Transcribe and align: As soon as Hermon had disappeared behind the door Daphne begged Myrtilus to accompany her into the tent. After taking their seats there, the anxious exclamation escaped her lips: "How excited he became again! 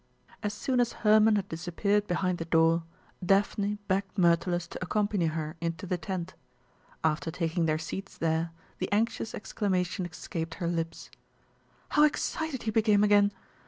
As 0.41 0.51
soon 0.55 0.79
as 0.79 0.93
Hermon 1.05 1.35
had 1.35 1.47
disappeared 1.49 2.07
behind 2.07 2.39
the 2.39 2.45
door 2.45 2.81
Daphne 3.23 3.77
begged 3.87 4.17
Myrtilus 4.17 4.67
to 4.69 4.79
accompany 4.81 5.27
her 5.27 5.57
into 5.61 5.85
the 5.85 5.99
tent. 5.99 6.33
After 7.03 7.29
taking 7.29 7.67
their 7.67 7.77
seats 7.77 8.17
there, 8.17 8.49
the 8.79 8.91
anxious 8.91 9.35
exclamation 9.35 10.07
escaped 10.07 10.55
her 10.55 10.65
lips: 10.67 11.11
"How 11.89 12.01
excited 12.03 12.63
he 12.63 12.71
became 12.71 13.03
again! 13.03 13.31